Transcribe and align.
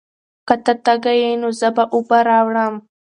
که 0.47 0.55
ته 0.63 0.73
تږی 0.85 1.15
یې، 1.23 1.31
نو 1.41 1.49
زه 1.59 1.69
به 1.75 1.83
اوبه 1.93 2.19
راوړم. 2.29 2.73